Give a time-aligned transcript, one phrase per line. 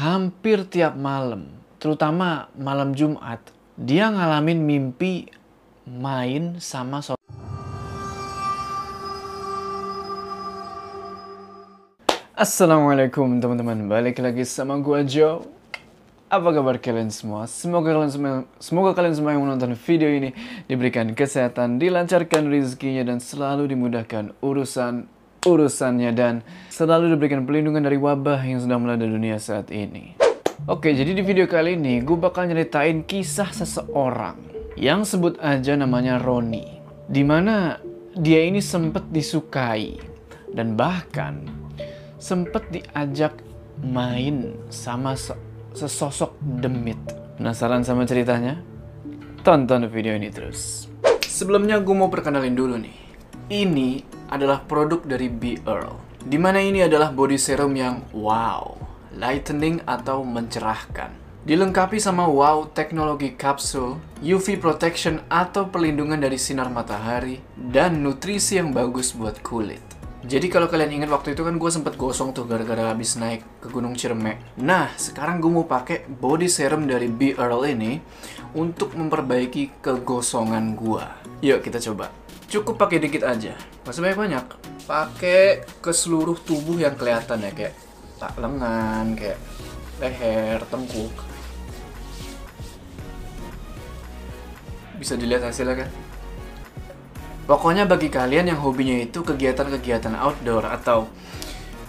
[0.00, 3.36] hampir tiap malam, terutama malam Jumat,
[3.76, 5.28] dia ngalamin mimpi
[5.84, 7.20] main sama so
[12.32, 15.44] Assalamualaikum teman-teman, balik lagi sama gua Joe.
[16.32, 17.44] Apa kabar kalian semua?
[17.44, 20.32] Semoga kalian semua, semoga kalian semua yang menonton video ini
[20.64, 28.40] diberikan kesehatan, dilancarkan rezekinya dan selalu dimudahkan urusan urusannya dan selalu diberikan perlindungan dari wabah
[28.44, 30.16] yang sedang melanda dunia saat ini.
[30.68, 34.36] Oke, jadi di video kali ini gue bakal nyeritain kisah seseorang
[34.76, 36.80] yang sebut aja namanya Roni.
[37.10, 37.80] Di mana
[38.12, 39.96] dia ini sempat disukai
[40.52, 41.48] dan bahkan
[42.20, 43.40] sempat diajak
[43.80, 45.32] main sama se
[45.72, 46.98] sesosok demit.
[47.40, 48.60] Penasaran sama ceritanya?
[49.40, 50.90] Tonton video ini terus.
[51.24, 52.98] Sebelumnya gue mau perkenalin dulu nih.
[53.48, 55.98] Ini adalah produk dari Be Earl.
[56.22, 58.78] Di mana ini adalah body serum yang wow,
[59.18, 61.12] lightening atau mencerahkan.
[61.40, 68.76] Dilengkapi sama wow teknologi kapsul, UV protection atau perlindungan dari sinar matahari, dan nutrisi yang
[68.76, 69.80] bagus buat kulit.
[70.20, 73.72] Jadi kalau kalian ingat waktu itu kan gue sempet gosong tuh gara-gara habis naik ke
[73.72, 74.60] Gunung Ciremai.
[74.60, 77.96] Nah, sekarang gue mau pakai body serum dari Be Earl ini
[78.52, 81.04] untuk memperbaiki kegosongan gue.
[81.40, 82.12] Yuk kita coba.
[82.50, 83.54] Cukup pakai dikit aja.
[83.86, 84.44] Gak banyak-banyak.
[84.90, 87.74] Pakai ke seluruh tubuh yang kelihatan ya kayak
[88.18, 89.38] tak lengan, kayak
[90.02, 91.14] leher, tengkuk.
[94.98, 95.90] Bisa dilihat hasilnya kan?
[97.46, 101.06] Pokoknya bagi kalian yang hobinya itu kegiatan-kegiatan outdoor atau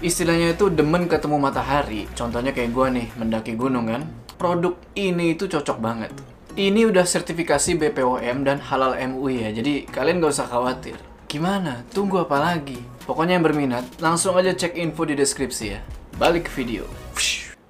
[0.01, 4.01] istilahnya itu demen ketemu matahari, contohnya kayak gue nih mendaki gunung kan,
[4.41, 6.09] produk ini itu cocok banget.
[6.51, 10.99] Ini udah sertifikasi BPOM dan halal MUI ya, jadi kalian gak usah khawatir.
[11.31, 11.87] Gimana?
[11.95, 12.75] Tunggu apa lagi?
[13.07, 15.79] Pokoknya yang berminat, langsung aja cek info di deskripsi ya.
[16.19, 16.83] Balik ke video.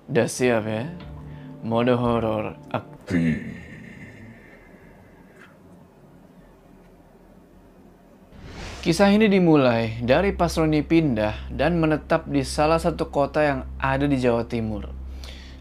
[0.09, 0.89] Udah siap ya?
[1.61, 3.37] Mode horor aktif.
[8.81, 14.09] Kisah ini dimulai dari pas Roni pindah dan menetap di salah satu kota yang ada
[14.09, 14.89] di Jawa Timur.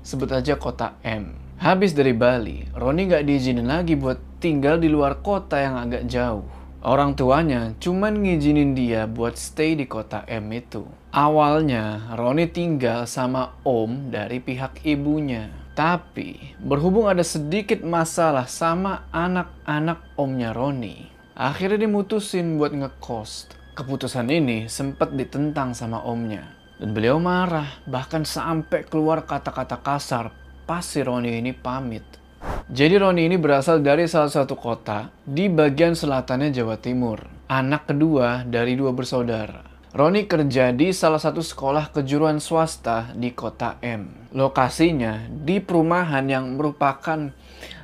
[0.00, 1.50] Sebut aja kota M.
[1.60, 6.48] Habis dari Bali, Roni gak diizinin lagi buat tinggal di luar kota yang agak jauh.
[6.81, 10.88] Orang tuanya cuman ngizinin dia buat stay di kota M itu.
[11.12, 15.53] Awalnya, Roni tinggal sama om dari pihak ibunya.
[15.76, 23.53] Tapi, berhubung ada sedikit masalah sama anak-anak omnya Roni, Akhirnya dimutusin buat ngekos.
[23.77, 26.56] Keputusan ini sempat ditentang sama omnya.
[26.81, 30.40] Dan beliau marah, bahkan sampai keluar kata-kata kasar
[30.70, 32.06] pas si Roni ini pamit.
[32.70, 37.26] Jadi Roni ini berasal dari salah satu kota di bagian selatannya Jawa Timur.
[37.50, 39.66] Anak kedua dari dua bersaudara.
[39.91, 44.30] Roni kerja di salah satu sekolah kejuruan swasta di kota M.
[44.30, 47.34] Lokasinya di perumahan yang merupakan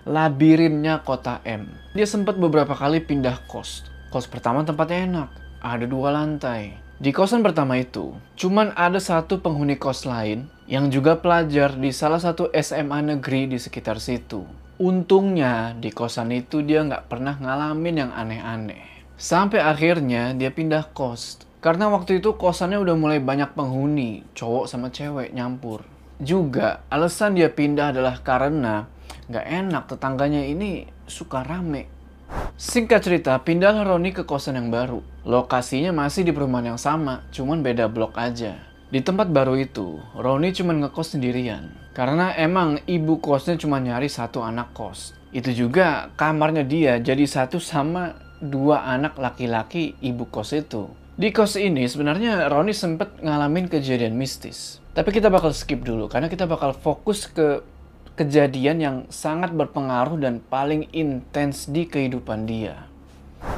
[0.07, 1.67] labirinnya kota M.
[1.91, 3.83] Dia sempat beberapa kali pindah kos.
[4.15, 6.79] Kos pertama tempatnya enak, ada dua lantai.
[7.03, 12.19] Di kosan pertama itu, cuman ada satu penghuni kos lain yang juga pelajar di salah
[12.19, 14.43] satu SMA negeri di sekitar situ.
[14.83, 18.83] Untungnya di kosan itu dia nggak pernah ngalamin yang aneh-aneh.
[19.15, 21.41] Sampai akhirnya dia pindah kos.
[21.63, 25.87] Karena waktu itu kosannya udah mulai banyak penghuni, cowok sama cewek nyampur.
[26.19, 28.91] Juga alasan dia pindah adalah karena
[29.31, 31.87] nggak enak tetangganya ini suka rame.
[32.59, 34.99] Singkat cerita, pindahlah Roni ke kosan yang baru.
[35.23, 38.66] Lokasinya masih di perumahan yang sama, cuman beda blok aja.
[38.87, 41.75] Di tempat baru itu, Roni cuma ngekos sendirian.
[41.91, 45.11] Karena emang ibu kosnya cuma nyari satu anak kos.
[45.35, 50.87] Itu juga kamarnya dia jadi satu sama dua anak laki-laki ibu kos itu.
[51.19, 54.79] Di kos ini sebenarnya Roni sempet ngalamin kejadian mistis.
[54.95, 57.67] Tapi kita bakal skip dulu karena kita bakal fokus ke
[58.15, 62.87] kejadian yang sangat berpengaruh dan paling intens di kehidupan dia.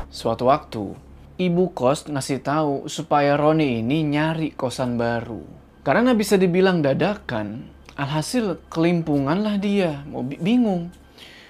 [0.08, 0.96] Suatu waktu,
[1.38, 5.40] ibu kos ngasih tahu supaya Roni ini nyari kosan baru.
[5.86, 10.92] Karena bisa dibilang dadakan, alhasil kelimpungan lah dia, mau bingung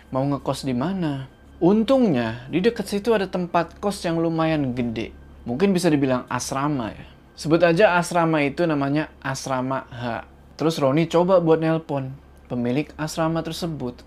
[0.09, 1.29] mau ngekos di mana.
[1.59, 5.11] Untungnya di dekat situ ada tempat kos yang lumayan gede.
[5.43, 7.07] Mungkin bisa dibilang asrama ya.
[7.39, 10.27] Sebut aja asrama itu namanya asrama H.
[10.59, 12.15] Terus Roni coba buat nelpon
[12.47, 14.03] pemilik asrama tersebut.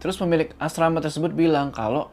[0.00, 2.08] Terus pemilik asrama tersebut bilang kalau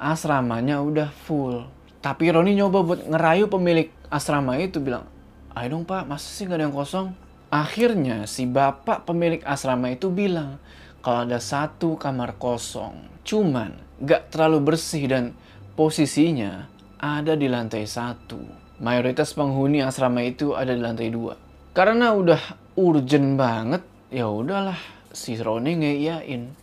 [0.00, 1.68] asramanya udah full.
[2.06, 5.10] Tapi Roni nyoba buat ngerayu pemilik asrama itu bilang,
[5.58, 7.18] ayo dong pak, masa sih gak ada yang kosong?
[7.50, 10.62] Akhirnya si bapak pemilik asrama itu bilang
[11.02, 13.10] kalau ada satu kamar kosong.
[13.26, 13.74] Cuman
[14.06, 15.34] gak terlalu bersih dan
[15.74, 16.70] posisinya
[17.02, 18.38] ada di lantai satu.
[18.78, 21.34] Mayoritas penghuni asrama itu ada di lantai dua.
[21.74, 22.38] Karena udah
[22.78, 23.82] urgent banget,
[24.14, 24.78] ya udahlah
[25.10, 26.54] si Roni ngeiyain.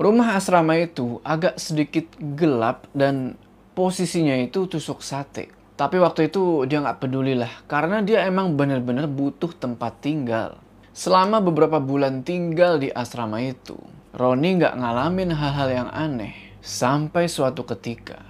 [0.00, 3.36] Rumah asrama itu agak sedikit gelap dan
[3.80, 5.48] posisinya itu tusuk sate.
[5.80, 10.60] Tapi waktu itu dia nggak peduli lah, karena dia emang bener-bener butuh tempat tinggal.
[10.92, 13.80] Selama beberapa bulan tinggal di asrama itu,
[14.12, 16.36] Roni nggak ngalamin hal-hal yang aneh.
[16.60, 18.20] Sampai suatu ketika,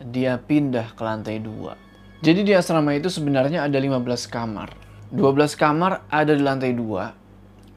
[0.00, 1.76] dia pindah ke lantai dua.
[2.24, 4.72] Jadi di asrama itu sebenarnya ada 15 kamar.
[5.12, 7.12] 12 kamar ada di lantai dua,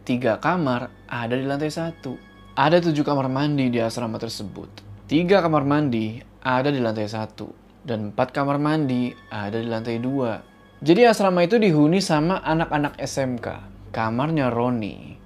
[0.08, 2.16] 3 kamar ada di lantai satu.
[2.56, 4.72] Ada 7 kamar mandi di asrama tersebut.
[5.12, 7.50] 3 kamar mandi ada di lantai satu
[7.86, 10.44] dan 4 kamar mandi ada di lantai dua.
[10.84, 13.48] Jadi asrama itu dihuni sama anak-anak SMK.
[13.90, 15.18] Kamarnya Roni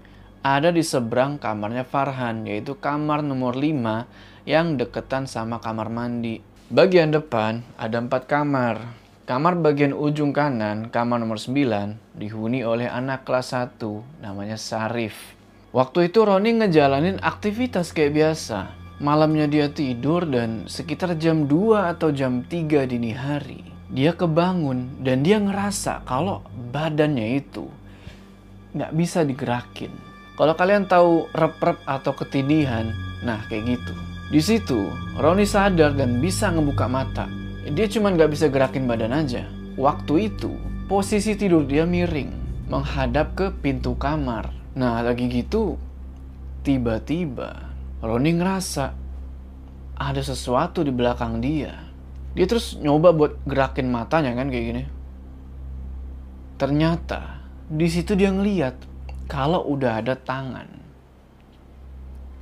[0.41, 4.09] ada di seberang kamarnya Farhan, yaitu kamar nomor 5
[4.49, 6.41] yang deketan sama kamar mandi.
[6.73, 8.97] Bagian depan ada empat kamar.
[9.29, 13.77] Kamar bagian ujung kanan, kamar nomor 9, dihuni oleh anak kelas 1
[14.19, 15.37] namanya Sarif.
[15.71, 18.80] Waktu itu Roni ngejalanin aktivitas kayak biasa.
[19.01, 23.65] Malamnya dia tidur dan sekitar jam 2 atau jam 3 dini hari.
[23.89, 27.65] Dia kebangun dan dia ngerasa kalau badannya itu
[28.77, 29.89] nggak bisa digerakin.
[30.37, 32.93] Kalau kalian tahu rep-rep atau ketidihan,
[33.25, 33.93] nah kayak gitu.
[34.29, 34.79] Di situ,
[35.17, 37.25] Roni sadar dan bisa ngebuka mata
[37.69, 39.45] dia cuma nggak bisa gerakin badan aja.
[39.77, 40.49] Waktu itu,
[40.89, 42.33] posisi tidur dia miring,
[42.67, 44.49] menghadap ke pintu kamar.
[44.73, 45.77] Nah, lagi gitu,
[46.65, 47.70] tiba-tiba
[48.01, 48.85] Roni ngerasa
[50.01, 51.77] ada sesuatu di belakang dia.
[52.33, 54.83] Dia terus nyoba buat gerakin matanya kan kayak gini.
[56.57, 58.73] Ternyata di situ dia ngeliat
[59.29, 60.65] kalau udah ada tangan.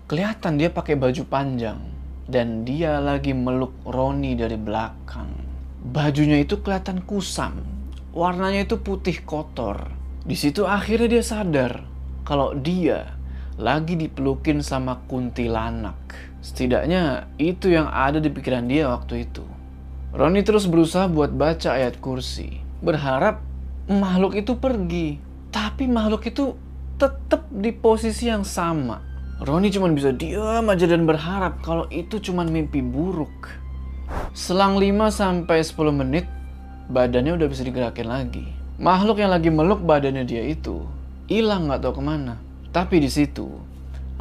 [0.07, 1.79] Kelihatan dia pakai baju panjang
[2.31, 5.27] dan dia lagi meluk Roni dari belakang.
[5.79, 7.59] Bajunya itu kelihatan kusam,
[8.15, 9.91] warnanya itu putih kotor.
[10.23, 11.83] Di situ akhirnya dia sadar
[12.23, 13.18] kalau dia
[13.59, 15.99] lagi dipelukin sama kuntilanak.
[16.39, 19.43] Setidaknya itu yang ada di pikiran dia waktu itu.
[20.15, 23.43] Roni terus berusaha buat baca ayat kursi, berharap
[23.91, 25.19] makhluk itu pergi.
[25.51, 26.55] Tapi makhluk itu
[26.95, 29.09] tetap di posisi yang sama
[29.39, 33.47] Roni cuma bisa diam aja dan berharap kalau itu cuma mimpi buruk.
[34.35, 36.27] Selang 5 sampai 10 menit,
[36.91, 38.43] badannya udah bisa digerakin lagi.
[38.83, 40.83] Makhluk yang lagi meluk badannya dia itu
[41.31, 42.35] hilang nggak tahu ke mana.
[42.69, 43.49] Tapi di situ,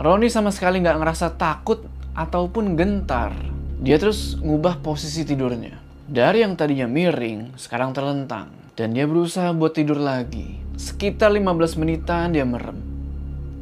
[0.01, 1.85] Roni sama sekali nggak ngerasa takut
[2.17, 3.35] ataupun gentar.
[3.79, 5.77] Dia terus ngubah posisi tidurnya.
[6.09, 8.49] Dari yang tadinya miring, sekarang terlentang.
[8.73, 10.57] Dan dia berusaha buat tidur lagi.
[10.79, 12.79] Sekitar 15 menitan dia merem.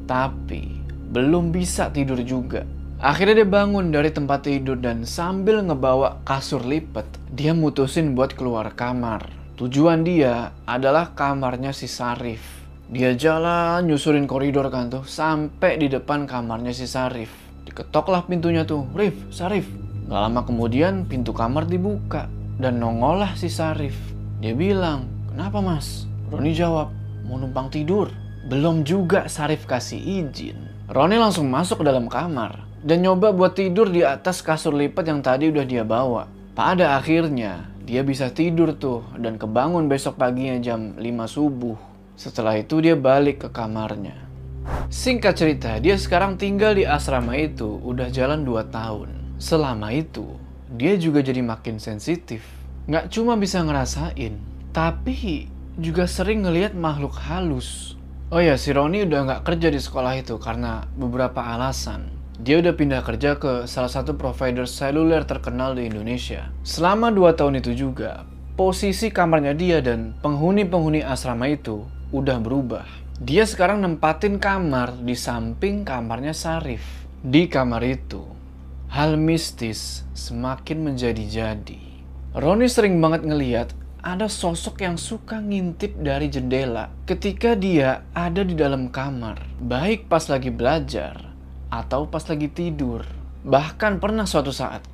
[0.05, 0.77] Tapi
[1.11, 2.63] belum bisa tidur juga.
[3.01, 8.73] Akhirnya dia bangun dari tempat tidur dan sambil ngebawa kasur lipat, dia mutusin buat keluar
[8.73, 9.29] kamar.
[9.57, 12.66] Tujuan dia adalah kamarnya si Sarif.
[12.87, 17.35] Dia jalan nyusurin koridor kan tuh sampai di depan kamarnya si Sarif.
[17.67, 19.67] Diketoklah pintunya tuh, Rif, Sarif.
[20.07, 22.31] Gak lama kemudian pintu kamar dibuka
[22.63, 23.99] dan nongollah si Sarif.
[24.39, 26.07] Dia bilang, kenapa mas?
[26.31, 26.95] Roni jawab,
[27.27, 28.07] mau numpang tidur.
[28.47, 30.55] Belum juga Sarif kasih izin.
[30.87, 35.27] Roni langsung masuk ke dalam kamar dan nyoba buat tidur di atas kasur lipat yang
[35.27, 36.31] tadi udah dia bawa.
[36.55, 41.96] Pada akhirnya, dia bisa tidur tuh dan kebangun besok paginya jam 5 subuh.
[42.17, 44.17] Setelah itu dia balik ke kamarnya.
[44.91, 49.39] Singkat cerita, dia sekarang tinggal di asrama itu udah jalan 2 tahun.
[49.39, 50.35] Selama itu,
[50.75, 52.43] dia juga jadi makin sensitif.
[52.91, 54.35] Nggak cuma bisa ngerasain,
[54.75, 55.47] tapi
[55.79, 57.97] juga sering ngelihat makhluk halus
[58.27, 62.11] Oh ya, si Roni udah nggak kerja di sekolah itu karena beberapa alasan.
[62.43, 66.51] Dia udah pindah kerja ke salah satu provider seluler terkenal di Indonesia.
[66.67, 68.27] Selama dua tahun itu juga,
[68.59, 72.87] posisi kamarnya dia dan penghuni-penghuni asrama itu udah berubah.
[73.17, 76.85] Dia sekarang nempatin kamar di samping kamarnya Sarif.
[77.25, 78.23] Di kamar itu,
[78.93, 81.81] hal mistis semakin menjadi-jadi.
[82.37, 83.69] Roni sering banget ngeliat
[84.07, 90.31] ada sosok yang suka ngintip dari jendela ketika dia ada di dalam kamar, baik pas
[90.31, 91.35] lagi belajar
[91.73, 93.03] atau pas lagi tidur.
[93.43, 94.87] Bahkan pernah suatu saat,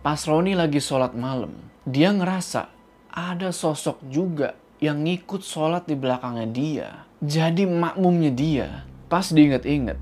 [0.00, 1.52] pas Roni lagi sholat malam,
[1.84, 2.70] dia ngerasa
[3.12, 6.88] ada sosok juga yang ngikut sholat di belakangnya dia.
[7.24, 8.68] Jadi makmumnya dia,
[9.08, 9.96] pas diinget-inget,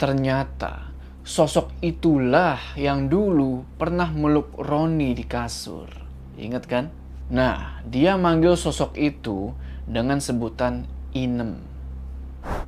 [0.00, 0.88] ternyata
[1.20, 5.92] sosok itulah yang dulu pernah meluk Roni di kasur.
[6.40, 6.88] Ingat kan?
[7.28, 9.52] Nah, dia manggil sosok itu
[9.84, 11.60] dengan sebutan Inem.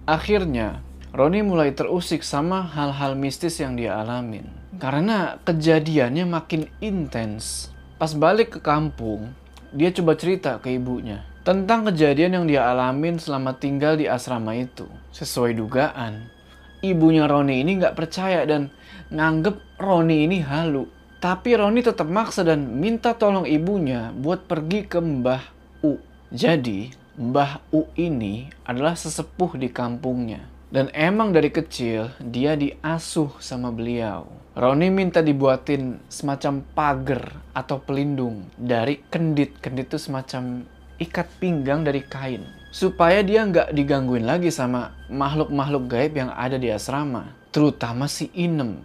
[0.04, 0.84] Akhirnya,
[1.16, 4.44] Roni mulai terusik sama hal-hal mistis yang dia alamin.
[4.76, 7.72] Karena kejadiannya makin intens.
[7.96, 9.32] Pas balik ke kampung,
[9.72, 14.88] dia coba cerita ke ibunya tentang kejadian yang dia alamin selama tinggal di asrama itu.
[15.12, 16.32] Sesuai dugaan,
[16.80, 18.72] ibunya Roni ini nggak percaya dan
[19.12, 20.88] nganggep Roni ini halu.
[21.20, 25.44] Tapi Roni tetap maksa dan minta tolong ibunya buat pergi ke Mbah
[25.84, 26.00] U.
[26.32, 30.48] Jadi, Mbah U ini adalah sesepuh di kampungnya.
[30.74, 34.26] Dan emang dari kecil dia diasuh sama beliau.
[34.58, 37.24] Roni minta dibuatin semacam pagar
[37.54, 39.62] atau pelindung dari kendit.
[39.62, 40.66] Kendit itu semacam
[41.04, 42.42] ikat pinggang dari kain.
[42.74, 47.30] Supaya dia nggak digangguin lagi sama makhluk-makhluk gaib yang ada di asrama.
[47.54, 48.82] Terutama si Inem.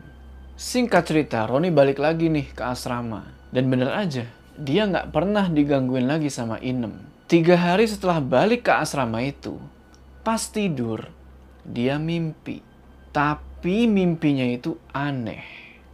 [0.54, 3.26] Singkat cerita, Roni balik lagi nih ke asrama.
[3.50, 7.02] Dan bener aja, dia nggak pernah digangguin lagi sama Inem.
[7.26, 9.58] Tiga hari setelah balik ke asrama itu,
[10.22, 11.10] pas tidur,
[11.66, 12.62] dia mimpi.
[13.10, 15.42] Tapi mimpinya itu aneh.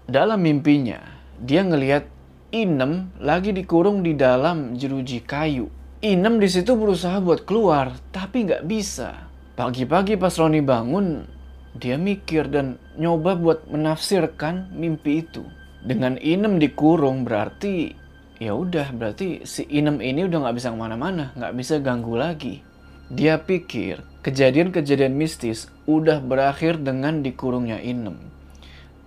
[0.03, 1.00] Dalam mimpinya,
[1.39, 2.08] dia ngelihat
[2.55, 5.67] Inem lagi dikurung di dalam jeruji kayu.
[6.05, 9.25] Inem di situ berusaha buat keluar, tapi nggak bisa.
[9.57, 11.25] Pagi-pagi pas Roni bangun,
[11.74, 15.41] dia mikir dan nyoba buat menafsirkan mimpi itu.
[15.81, 17.89] Dengan Inem dikurung berarti
[18.38, 22.62] ya udah berarti si Inem ini udah nggak bisa ke mana-mana, nggak bisa ganggu lagi.
[23.09, 28.21] Dia pikir kejadian-kejadian mistis udah berakhir dengan dikurungnya Inem.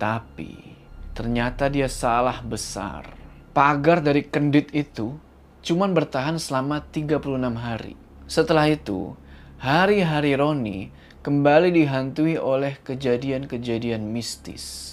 [0.03, 0.51] Tapi
[1.15, 3.07] ternyata dia salah besar.
[3.55, 5.28] Pagar dari kendit itu
[5.63, 7.95] cuman bertahan selama 36 hari.
[8.29, 9.17] Setelah itu,
[9.59, 10.93] hari-hari Roni
[11.25, 14.87] kembali dihantui oleh kejadian-kejadian mistis.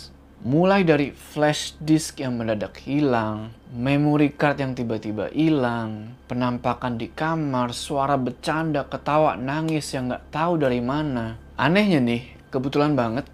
[0.46, 7.74] Mulai dari flash disk yang mendadak hilang, memory card yang tiba-tiba hilang, penampakan di kamar,
[7.74, 11.42] suara bercanda, ketawa, nangis yang nggak tahu dari mana.
[11.58, 13.26] Anehnya nih, kebetulan banget,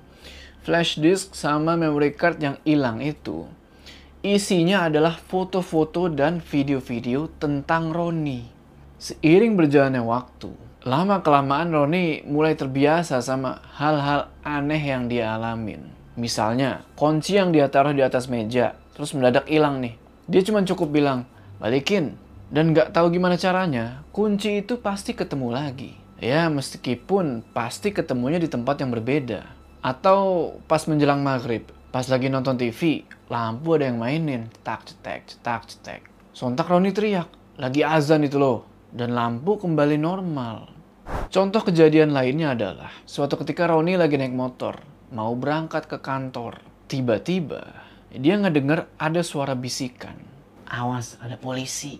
[0.63, 3.49] flash disk sama memory card yang hilang itu
[4.21, 8.45] isinya adalah foto-foto dan video-video tentang Roni.
[9.01, 10.53] Seiring berjalannya waktu,
[10.85, 15.89] lama-kelamaan Roni mulai terbiasa sama hal-hal aneh yang dia alamin.
[16.13, 19.97] Misalnya, kunci yang dia taruh di atas meja, terus mendadak hilang nih.
[20.29, 21.25] Dia cuma cukup bilang,
[21.57, 22.13] balikin.
[22.53, 25.97] Dan nggak tahu gimana caranya, kunci itu pasti ketemu lagi.
[26.21, 29.49] Ya, meskipun pasti ketemunya di tempat yang berbeda.
[29.81, 34.47] Atau pas menjelang maghrib, pas lagi nonton TV, lampu ada yang mainin.
[34.63, 36.01] Tak cetek, cetak cetek.
[36.31, 37.27] Sontak Roni teriak,
[37.59, 38.63] lagi azan itu loh.
[38.91, 40.71] Dan lampu kembali normal.
[41.31, 44.79] Contoh kejadian lainnya adalah, suatu ketika Roni lagi naik motor
[45.11, 46.63] mau berangkat ke kantor.
[46.87, 47.63] Tiba-tiba
[48.11, 50.15] dia ngedenger ada suara bisikan.
[50.67, 51.99] Awas, ada polisi.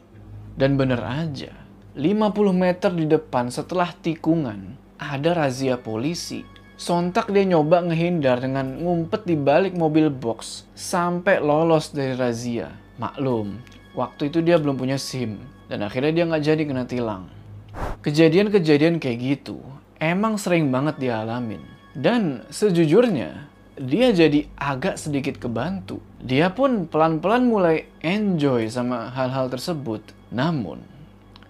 [0.56, 1.52] Dan bener aja,
[1.96, 6.44] 50 meter di depan setelah tikungan, ada razia polisi.
[6.82, 12.74] Sontak dia nyoba ngehindar dengan ngumpet di balik mobil box sampai lolos dari razia.
[12.98, 13.62] Maklum,
[13.94, 15.38] waktu itu dia belum punya SIM
[15.70, 17.30] dan akhirnya dia nggak jadi kena tilang.
[18.02, 19.62] Kejadian-kejadian kayak gitu
[20.02, 21.62] emang sering banget dialamin.
[21.94, 23.46] Dan sejujurnya,
[23.78, 26.02] dia jadi agak sedikit kebantu.
[26.18, 30.02] Dia pun pelan-pelan mulai enjoy sama hal-hal tersebut.
[30.34, 30.82] Namun,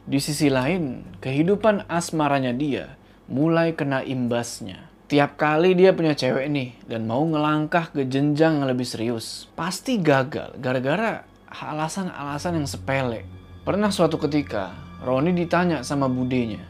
[0.03, 3.00] di sisi lain, kehidupan asmaranya dia
[3.31, 4.90] mulai kena imbasnya.
[5.12, 10.00] Tiap kali dia punya cewek nih dan mau ngelangkah ke jenjang yang lebih serius, pasti
[10.00, 13.27] gagal gara-gara alasan-alasan yang sepele.
[13.68, 14.72] Pernah suatu ketika,
[15.03, 16.63] Roni ditanya sama budenya.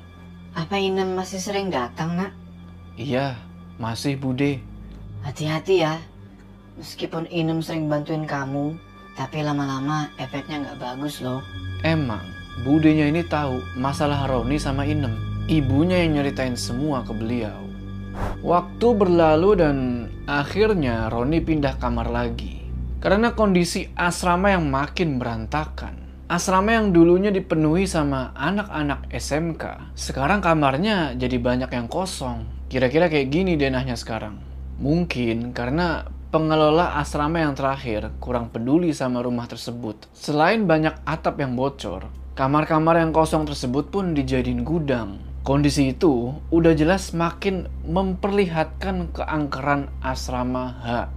[0.58, 2.34] Apa Inem masih sering datang, nak?
[2.98, 3.38] Iya,
[3.78, 4.58] masih Bude.
[5.22, 6.02] Hati-hati ya.
[6.82, 8.74] Meskipun Inem sering bantuin kamu,
[9.22, 11.46] tapi lama-lama efeknya nggak bagus loh.
[11.86, 12.26] Emang,
[12.66, 15.14] budenya ini tahu masalah Roni sama Inem.
[15.46, 17.71] Ibunya yang nyeritain semua ke beliau.
[18.42, 19.78] Waktu berlalu dan
[20.26, 22.62] akhirnya Roni pindah kamar lagi.
[23.02, 26.02] Karena kondisi asrama yang makin berantakan.
[26.32, 32.48] Asrama yang dulunya dipenuhi sama anak-anak SMK, sekarang kamarnya jadi banyak yang kosong.
[32.72, 34.40] Kira-kira kayak gini denahnya sekarang.
[34.80, 40.08] Mungkin karena pengelola asrama yang terakhir kurang peduli sama rumah tersebut.
[40.16, 42.08] Selain banyak atap yang bocor,
[42.40, 45.31] kamar-kamar yang kosong tersebut pun dijadiin gudang.
[45.42, 51.10] Kondisi itu udah jelas makin memperlihatkan keangkeran asrama H.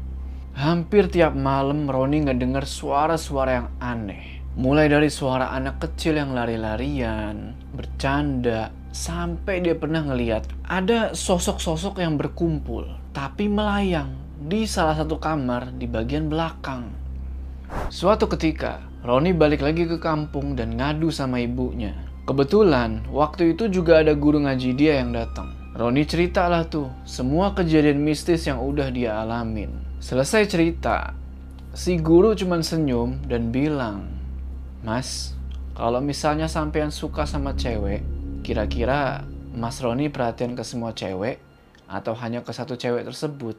[0.56, 4.40] Hampir tiap malam Roni ngedengar suara-suara yang aneh.
[4.56, 12.16] Mulai dari suara anak kecil yang lari-larian, bercanda, sampai dia pernah ngeliat ada sosok-sosok yang
[12.16, 16.88] berkumpul tapi melayang di salah satu kamar di bagian belakang.
[17.92, 22.03] Suatu ketika, Roni balik lagi ke kampung dan ngadu sama ibunya.
[22.24, 25.52] Kebetulan, waktu itu juga ada guru ngaji dia yang datang.
[25.76, 29.68] Roni ceritalah tuh semua kejadian mistis yang udah dia alamin.
[30.00, 31.12] Selesai cerita,
[31.76, 34.08] si guru cuman senyum dan bilang,
[34.80, 35.36] Mas,
[35.76, 38.00] kalau misalnya sampean suka sama cewek,
[38.44, 39.24] Kira-kira
[39.56, 41.40] Mas Roni perhatian ke semua cewek,
[41.88, 43.56] atau hanya ke satu cewek tersebut?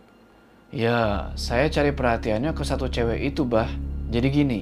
[0.70, 3.66] Ya, saya cari perhatiannya ke satu cewek itu, bah.
[4.14, 4.62] Jadi gini,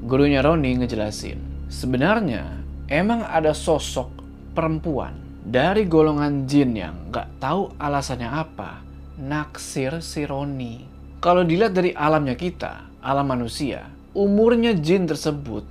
[0.00, 4.08] gurunya Roni ngejelasin, sebenarnya emang ada sosok
[4.56, 5.12] perempuan
[5.44, 8.80] dari golongan jin yang gak tahu alasannya apa,
[9.20, 10.84] naksir si Roni.
[11.20, 15.64] Kalau dilihat dari alamnya kita, alam manusia, umurnya jin tersebut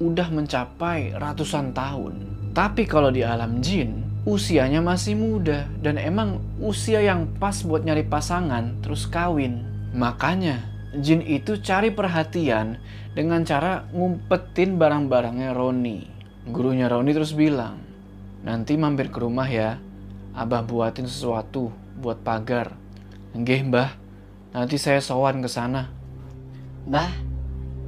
[0.00, 2.14] udah mencapai ratusan tahun.
[2.52, 8.04] Tapi kalau di alam jin, usianya masih muda dan emang usia yang pas buat nyari
[8.04, 9.64] pasangan terus kawin.
[9.96, 10.62] Makanya
[11.00, 12.76] jin itu cari perhatian
[13.12, 16.21] dengan cara ngumpetin barang-barangnya Roni.
[16.42, 17.78] Gurunya Roni terus bilang,
[18.42, 19.78] nanti mampir ke rumah ya,
[20.34, 21.70] abah buatin sesuatu
[22.02, 22.74] buat pagar.
[23.30, 23.94] Nggih mbah,
[24.50, 25.86] nanti saya sowan ke sana.
[26.82, 27.14] Bah,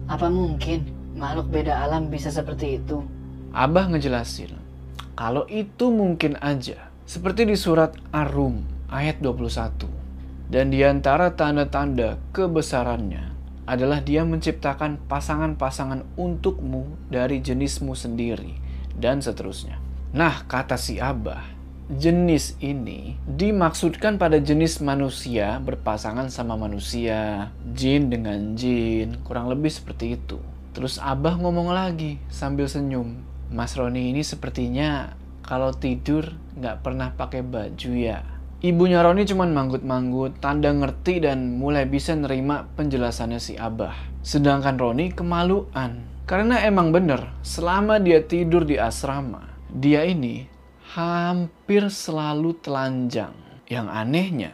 [0.06, 0.86] apa mungkin
[1.18, 3.02] makhluk beda alam bisa seperti itu?
[3.50, 4.54] Abah ngejelasin,
[5.18, 6.94] kalau itu mungkin aja.
[7.10, 9.90] Seperti di surat Ar-Rum ayat 21.
[10.46, 13.33] Dan di antara tanda-tanda kebesarannya
[13.64, 18.60] adalah dia menciptakan pasangan-pasangan untukmu dari jenismu sendiri
[18.96, 19.80] dan seterusnya.
[20.14, 21.42] Nah, kata si Abah,
[21.90, 30.16] jenis ini dimaksudkan pada jenis manusia berpasangan sama manusia, jin dengan jin, kurang lebih seperti
[30.16, 30.38] itu.
[30.74, 37.44] Terus Abah ngomong lagi sambil senyum, Mas Roni ini sepertinya kalau tidur nggak pernah pakai
[37.44, 38.33] baju ya.
[38.64, 43.92] Ibunya Roni cuma manggut-manggut, tanda ngerti dan mulai bisa nerima penjelasannya si Abah.
[44.24, 46.08] Sedangkan Roni kemaluan.
[46.24, 50.48] Karena emang bener, selama dia tidur di asrama, dia ini
[50.96, 53.36] hampir selalu telanjang.
[53.68, 54.52] Yang anehnya,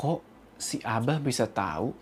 [0.00, 0.24] kok
[0.56, 1.92] si Abah bisa tahu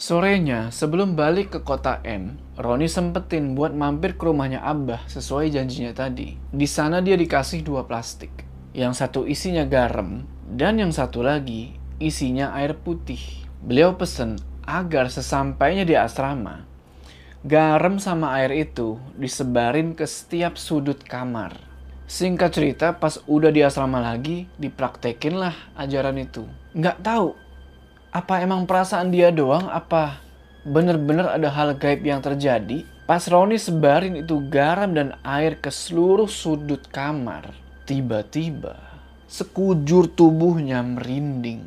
[0.00, 5.92] Sorenya, sebelum balik ke kota M, Roni sempetin buat mampir ke rumahnya Abah sesuai janjinya
[5.92, 6.34] tadi.
[6.50, 8.49] Di sana dia dikasih dua plastik.
[8.70, 13.18] Yang satu isinya garam, dan yang satu lagi isinya air putih.
[13.66, 16.62] Beliau pesen agar sesampainya di asrama,
[17.42, 21.58] garam sama air itu disebarin ke setiap sudut kamar.
[22.06, 26.46] Singkat cerita, pas udah di asrama lagi, dipraktekin lah ajaran itu.
[26.70, 27.34] Nggak tahu
[28.10, 29.66] apa emang perasaan dia doang?
[29.66, 30.22] Apa
[30.66, 32.86] bener-bener ada hal gaib yang terjadi?
[33.06, 37.50] Pas Roni sebarin itu garam dan air ke seluruh sudut kamar,
[37.90, 38.78] tiba-tiba
[39.26, 41.66] sekujur tubuhnya merinding.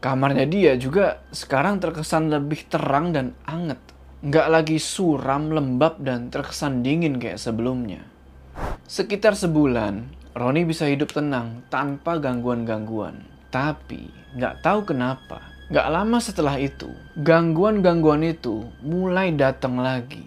[0.00, 3.76] Kamarnya dia juga sekarang terkesan lebih terang dan anget.
[4.24, 8.00] Nggak lagi suram, lembab, dan terkesan dingin kayak sebelumnya.
[8.88, 13.28] Sekitar sebulan, Roni bisa hidup tenang tanpa gangguan-gangguan.
[13.52, 14.08] Tapi
[14.40, 16.88] nggak tahu kenapa, Gak lama setelah itu,
[17.20, 20.24] gangguan-gangguan itu mulai datang lagi.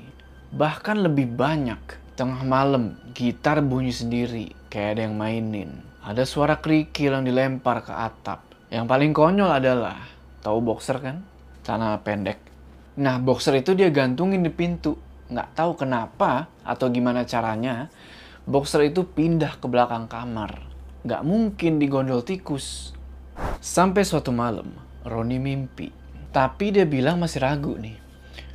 [0.53, 1.81] Bahkan lebih banyak.
[2.13, 5.83] Tengah malam, gitar bunyi sendiri, kayak ada yang mainin.
[5.99, 8.47] Ada suara kerikil yang dilempar ke atap.
[8.71, 9.99] Yang paling konyol adalah,
[10.39, 11.27] tahu boxer kan?
[11.61, 12.39] Celana pendek.
[12.97, 14.95] Nah, boxer itu dia gantungin di pintu.
[15.27, 17.91] Nggak tahu kenapa atau gimana caranya,
[18.47, 20.63] boxer itu pindah ke belakang kamar.
[21.03, 22.95] Nggak mungkin digondol tikus.
[23.59, 24.71] Sampai suatu malam,
[25.03, 25.91] Roni mimpi.
[26.31, 27.99] Tapi dia bilang masih ragu nih.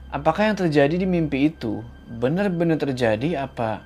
[0.09, 3.85] Apakah yang terjadi di mimpi itu benar-benar terjadi apa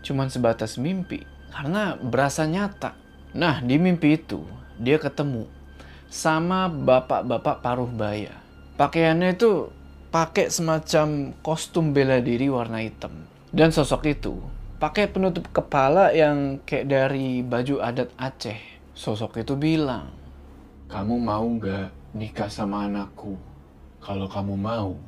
[0.00, 1.24] cuman sebatas mimpi?
[1.50, 2.94] Karena berasa nyata.
[3.34, 4.42] Nah, di mimpi itu
[4.80, 5.46] dia ketemu
[6.10, 8.34] sama bapak-bapak paruh baya.
[8.74, 9.70] Pakaiannya itu
[10.10, 13.30] pakai semacam kostum bela diri warna hitam.
[13.54, 14.34] Dan sosok itu
[14.82, 18.58] pakai penutup kepala yang kayak dari baju adat Aceh.
[18.94, 20.10] Sosok itu bilang,
[20.90, 23.38] kamu mau gak nikah sama anakku?
[24.02, 24.98] Kalau kamu mau,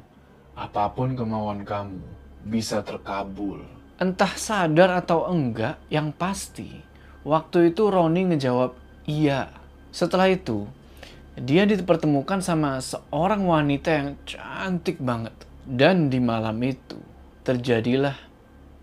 [0.54, 1.98] apa pun kemauan kamu
[2.46, 3.64] bisa terkabul.
[4.02, 6.66] Entah sadar atau enggak, yang pasti
[7.22, 8.74] waktu itu Roni ngejawab
[9.06, 9.46] iya.
[9.94, 10.66] Setelah itu,
[11.38, 15.30] dia dipertemukan sama seorang wanita yang cantik banget.
[15.62, 16.98] Dan di malam itu,
[17.46, 18.18] terjadilah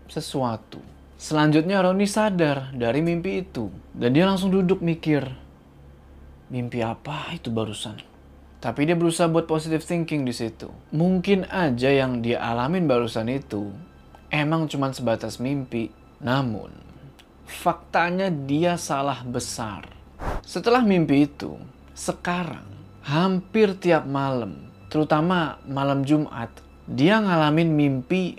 [0.08, 0.80] sesuatu.
[1.20, 3.68] Selanjutnya Roni sadar dari mimpi itu.
[3.92, 5.28] Dan dia langsung duduk mikir,
[6.48, 8.00] mimpi apa itu barusan.
[8.64, 10.72] Tapi dia berusaha buat positive thinking di situ.
[10.96, 13.68] Mungkin aja yang dia alamin barusan itu
[14.30, 15.90] emang cuma sebatas mimpi.
[16.22, 16.70] Namun,
[17.44, 19.90] faktanya dia salah besar.
[20.46, 21.58] Setelah mimpi itu,
[21.92, 22.66] sekarang
[23.04, 26.48] hampir tiap malam, terutama malam Jumat,
[26.86, 28.38] dia ngalamin mimpi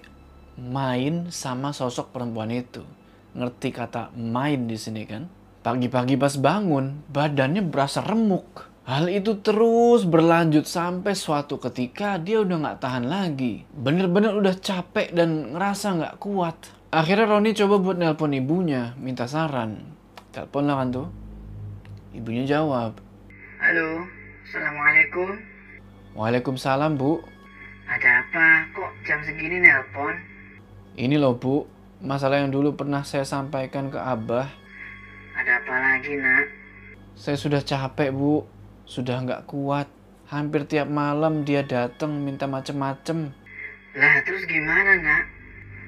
[0.57, 2.83] main sama sosok perempuan itu.
[3.31, 5.27] Ngerti kata main di sini kan?
[5.61, 8.70] Pagi-pagi pas bangun, badannya berasa remuk.
[8.91, 13.63] Hal itu terus berlanjut sampai suatu ketika dia udah gak tahan lagi.
[13.71, 16.75] Bener-bener udah capek dan ngerasa gak kuat.
[16.91, 19.95] Akhirnya Roni coba buat nelpon ibunya, minta saran.
[20.35, 21.07] Telepon lah kan tuh.
[22.11, 22.99] Ibunya jawab,
[23.63, 24.03] Halo,
[24.43, 25.39] Assalamualaikum.
[26.11, 27.23] Waalaikumsalam bu.
[27.87, 28.75] Ada apa?
[28.75, 30.19] Kok jam segini nelpon?
[30.99, 31.63] Ini loh bu,
[32.03, 34.51] masalah yang dulu pernah saya sampaikan ke abah.
[35.39, 36.43] Ada apa lagi, nak?
[37.15, 38.43] Saya sudah capek bu,
[38.91, 39.87] sudah nggak kuat.
[40.27, 43.31] Hampir tiap malam dia datang minta macem-macem.
[43.95, 45.23] Lah, terus gimana, nak?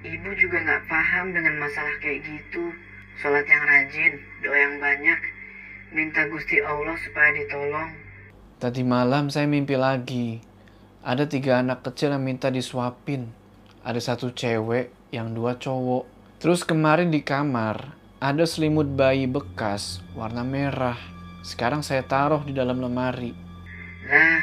[0.04, 2.72] Ibu juga nggak paham dengan masalah kayak gitu.
[3.20, 5.20] Sholat yang rajin, doa yang banyak,
[5.92, 7.92] minta Gusti Allah supaya ditolong.
[8.60, 10.39] Tadi malam saya mimpi lagi.
[11.04, 13.32] Ada tiga anak kecil yang minta disuapin.
[13.84, 16.08] Ada satu cewek, yang dua cowok.
[16.39, 21.00] Terus kemarin di kamar, ada selimut bayi bekas warna merah.
[21.44, 23.36] Sekarang saya taruh di dalam lemari.
[24.08, 24.40] Lah,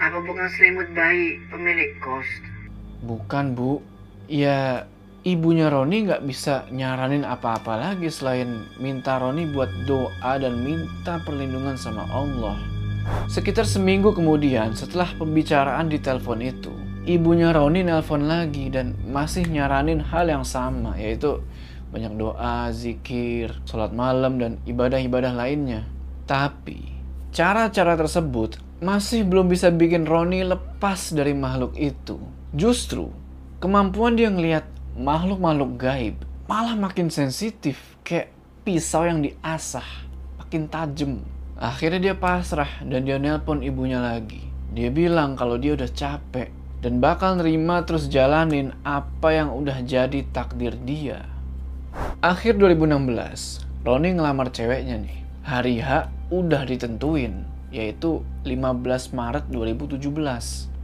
[0.00, 2.24] apa bukan selimut bayi pemilik kos?
[3.04, 3.84] Bukan bu,
[4.32, 4.88] ya
[5.28, 11.76] ibunya Roni nggak bisa nyaranin apa-apa lagi selain minta Roni buat doa dan minta perlindungan
[11.76, 12.56] sama Allah.
[13.28, 16.72] Sekitar seminggu kemudian setelah pembicaraan di telepon itu,
[17.04, 21.44] ibunya Roni nelpon lagi dan masih nyaranin hal yang sama yaitu
[21.92, 25.97] banyak doa, zikir, sholat malam dan ibadah-ibadah lainnya.
[26.28, 26.84] Tapi
[27.32, 32.20] cara-cara tersebut masih belum bisa bikin Roni lepas dari makhluk itu.
[32.52, 33.08] Justru
[33.64, 34.68] kemampuan dia ngelihat
[35.00, 36.16] makhluk-makhluk gaib
[36.48, 38.32] malah makin sensitif kayak
[38.64, 39.84] pisau yang diasah,
[40.36, 41.24] makin tajam.
[41.56, 44.44] Akhirnya dia pasrah dan dia nelpon ibunya lagi.
[44.72, 46.48] Dia bilang kalau dia udah capek
[46.84, 51.24] dan bakal nerima terus jalanin apa yang udah jadi takdir dia.
[52.24, 55.27] Akhir 2016, Roni ngelamar ceweknya nih.
[55.48, 57.40] Hari H udah ditentuin,
[57.72, 59.96] yaitu 15 Maret 2017.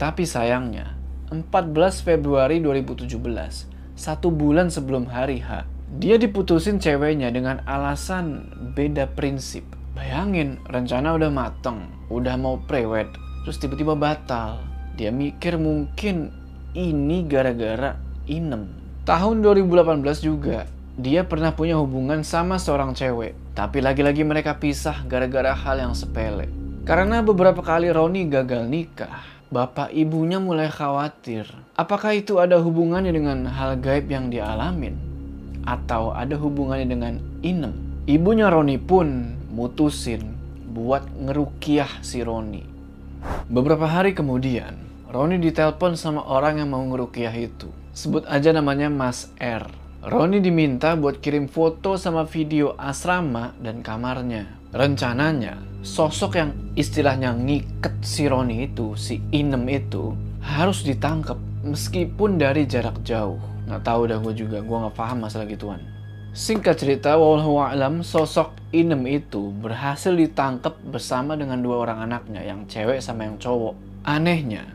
[0.01, 0.97] Tapi sayangnya,
[1.29, 5.69] 14 Februari 2017, satu bulan sebelum hari H,
[6.01, 9.61] dia diputusin ceweknya dengan alasan beda prinsip.
[9.93, 13.13] Bayangin, rencana udah mateng, udah mau prewed,
[13.45, 14.65] terus tiba-tiba batal.
[14.97, 16.33] Dia mikir mungkin
[16.73, 18.73] ini gara-gara inem.
[19.05, 23.35] Tahun 2018 juga, dia pernah punya hubungan sama seorang cewek.
[23.51, 26.47] Tapi lagi-lagi mereka pisah gara-gara hal yang sepele.
[26.87, 31.51] Karena beberapa kali Roni gagal nikah, bapak ibunya mulai khawatir.
[31.75, 34.95] Apakah itu ada hubungannya dengan hal gaib yang dialamin?
[35.67, 37.75] Atau ada hubungannya dengan inem?
[38.07, 40.31] Ibunya Roni pun mutusin
[40.71, 42.63] buat ngerukiah si Roni.
[43.49, 44.77] Beberapa hari kemudian,
[45.09, 47.67] Roni ditelepon sama orang yang mau ngerukiah itu.
[47.95, 49.84] Sebut aja namanya Mas R.
[50.05, 54.45] Roni diminta buat kirim foto sama video asrama dan kamarnya.
[54.69, 60.13] Rencananya, sosok yang istilahnya ngiket si Roni itu, si Inem itu,
[60.45, 63.41] harus ditangkap meskipun dari jarak jauh.
[63.65, 65.81] Nggak tahu dah gue juga, gue nggak paham masalah gituan.
[66.37, 72.69] Singkat cerita, wallahu a'lam, sosok Inem itu berhasil ditangkap bersama dengan dua orang anaknya, yang
[72.69, 73.73] cewek sama yang cowok.
[74.05, 74.69] Anehnya,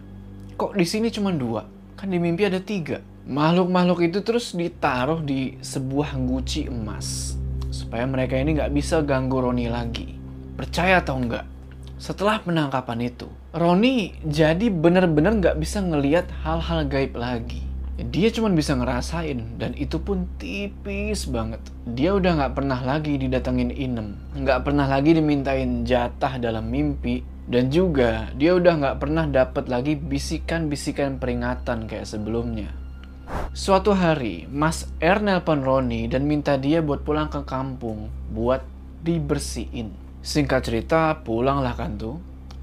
[0.59, 1.63] kok di sini cuma dua?
[1.95, 2.99] Kan di mimpi ada tiga.
[3.31, 7.39] Makhluk-makhluk itu terus ditaruh di sebuah guci emas.
[7.71, 10.19] Supaya mereka ini nggak bisa ganggu Roni lagi.
[10.59, 11.47] Percaya atau enggak?
[11.95, 17.63] Setelah penangkapan itu, Roni jadi bener-bener nggak bisa ngeliat hal-hal gaib lagi.
[18.03, 21.63] Dia cuma bisa ngerasain dan itu pun tipis banget.
[21.87, 27.71] Dia udah nggak pernah lagi didatengin Inem, nggak pernah lagi dimintain jatah dalam mimpi, dan
[27.71, 32.80] juga dia udah nggak pernah dapat lagi bisikan-bisikan peringatan kayak sebelumnya.
[33.51, 38.63] Suatu hari, Mas R nelpon Roni dan minta dia buat pulang ke kampung buat
[39.03, 39.91] dibersihin.
[40.21, 42.21] Singkat cerita, pulanglah kan tuh.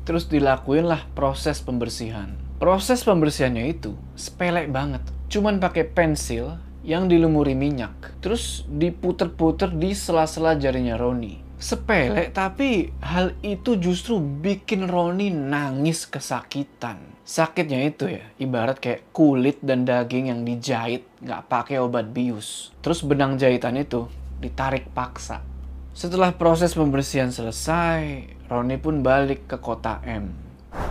[0.08, 2.32] Terus dilakuin lah proses pembersihan.
[2.58, 5.04] Proses pembersihannya itu sepele banget.
[5.28, 6.56] Cuman pakai pensil
[6.88, 8.16] yang dilumuri minyak.
[8.24, 11.44] Terus diputer-puter di sela-sela jarinya Roni.
[11.58, 17.17] Sepele, tapi hal itu justru bikin Roni nangis kesakitan.
[17.28, 22.72] Sakitnya itu ya, ibarat kayak kulit dan daging yang dijahit nggak pakai obat bius.
[22.80, 24.08] Terus benang jahitan itu
[24.40, 25.44] ditarik paksa.
[25.92, 30.32] Setelah proses pembersihan selesai, Roni pun balik ke kota M.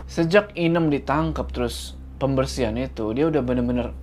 [0.04, 3.96] Sejak Inem ditangkap terus pembersihan itu, dia udah bener-bener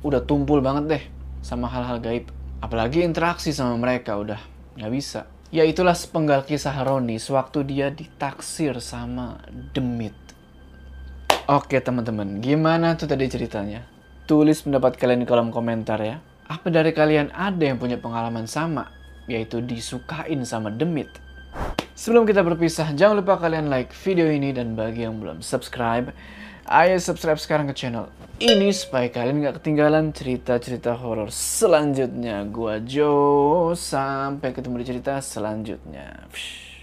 [0.00, 1.04] udah tumpul banget deh
[1.44, 2.32] sama hal-hal gaib.
[2.64, 4.40] Apalagi interaksi sama mereka udah
[4.80, 5.28] nggak bisa.
[5.52, 9.36] Ya itulah sepenggal kisah Roni sewaktu dia ditaksir sama
[9.76, 10.23] Demit.
[11.44, 13.84] Oke teman-teman, gimana tuh tadi ceritanya?
[14.24, 16.16] Tulis pendapat kalian di kolom komentar ya.
[16.48, 18.88] Apa dari kalian ada yang punya pengalaman sama?
[19.28, 21.12] Yaitu disukain sama Demit.
[21.92, 26.16] Sebelum kita berpisah, jangan lupa kalian like video ini dan bagi yang belum subscribe,
[26.64, 28.08] ayo subscribe sekarang ke channel
[28.40, 32.40] ini supaya kalian gak ketinggalan cerita-cerita horor selanjutnya.
[32.48, 36.24] Gua Jo, sampai ketemu di cerita selanjutnya.
[36.32, 36.73] Psh.